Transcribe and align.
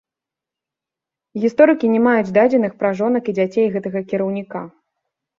Гісторыкі 1.43 1.89
не 1.95 1.99
маюць 2.07 2.33
дадзеных 2.37 2.73
пра 2.79 2.89
жонак 3.01 3.23
і 3.33 3.35
дзяцей 3.41 3.67
гэтага 3.75 3.99
кіраўніка. 4.13 4.63